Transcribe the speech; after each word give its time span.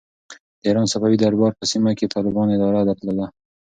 د 0.61 0.63
ایران 0.67 0.87
صفوي 0.93 1.17
دربار 1.19 1.51
په 1.59 1.63
سیمه 1.71 1.91
کې 1.97 2.11
ظالمانه 2.13 2.51
اداره 2.55 2.81
درلوده. 2.89 3.25